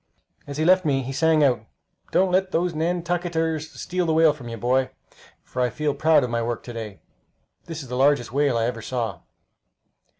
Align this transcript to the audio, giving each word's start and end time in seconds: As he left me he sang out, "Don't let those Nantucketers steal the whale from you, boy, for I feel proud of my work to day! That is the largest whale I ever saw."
As 0.47 0.57
he 0.57 0.65
left 0.65 0.83
me 0.83 1.03
he 1.03 1.11
sang 1.13 1.43
out, 1.43 1.63
"Don't 2.11 2.31
let 2.31 2.49
those 2.49 2.73
Nantucketers 2.73 3.69
steal 3.79 4.07
the 4.07 4.13
whale 4.13 4.33
from 4.33 4.47
you, 4.49 4.57
boy, 4.57 4.89
for 5.43 5.61
I 5.61 5.69
feel 5.69 5.93
proud 5.93 6.23
of 6.23 6.31
my 6.31 6.41
work 6.41 6.63
to 6.63 6.73
day! 6.73 7.01
That 7.65 7.73
is 7.79 7.87
the 7.87 7.95
largest 7.95 8.31
whale 8.31 8.57
I 8.57 8.65
ever 8.65 8.81
saw." 8.81 9.19